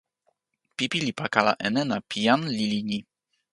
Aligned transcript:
pipi 0.75 0.99
li 1.05 1.11
pakala 1.19 1.53
e 1.65 1.67
nena 1.75 1.97
pi 2.09 2.17
jan 2.25 2.41
lili 2.57 2.79
ni. 2.89 2.99